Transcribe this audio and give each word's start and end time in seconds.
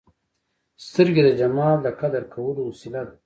سترګې 0.87 1.21
د 1.25 1.29
جمال 1.39 1.77
د 1.83 1.87
قدر 2.01 2.23
کولو 2.33 2.61
وسیله 2.69 3.01
ده 3.07 3.13